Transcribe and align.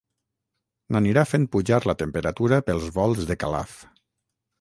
N'anirà 0.95 1.23
fent 1.31 1.45
pujar 1.55 1.79
la 1.87 1.95
temperatura 1.99 2.59
pels 2.71 2.87
volts 2.97 3.29
de 3.33 3.37
Calaf. 3.45 3.77